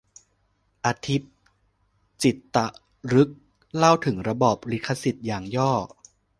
[0.85, 1.21] อธิป
[2.23, 2.57] จิตต
[3.21, 3.39] ฤกษ์
[3.75, 5.71] เล่าถึงระบอบลิขสิทธิ์อย่างย่อ